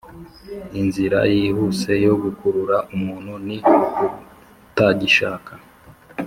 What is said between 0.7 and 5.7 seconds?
inzira yihuse yo gukurura umuntu ni ukutagishaka.